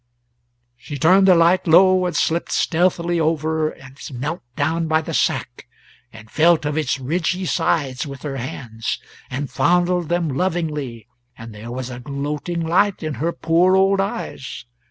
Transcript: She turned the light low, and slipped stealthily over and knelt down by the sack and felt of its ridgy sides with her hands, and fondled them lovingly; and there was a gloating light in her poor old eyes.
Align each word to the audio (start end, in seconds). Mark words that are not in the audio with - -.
She 0.77 0.97
turned 0.97 1.27
the 1.27 1.35
light 1.35 1.67
low, 1.67 2.07
and 2.07 2.15
slipped 2.15 2.51
stealthily 2.51 3.19
over 3.19 3.69
and 3.69 3.99
knelt 4.19 4.41
down 4.55 4.87
by 4.87 5.01
the 5.01 5.13
sack 5.13 5.67
and 6.11 6.27
felt 6.31 6.65
of 6.65 6.75
its 6.75 6.99
ridgy 6.99 7.45
sides 7.45 8.07
with 8.07 8.23
her 8.23 8.37
hands, 8.37 8.99
and 9.29 9.47
fondled 9.47 10.09
them 10.09 10.27
lovingly; 10.27 11.07
and 11.37 11.53
there 11.53 11.69
was 11.69 11.91
a 11.91 11.99
gloating 11.99 12.65
light 12.65 13.03
in 13.03 13.13
her 13.21 13.31
poor 13.31 13.75
old 13.75 14.01
eyes. 14.01 14.65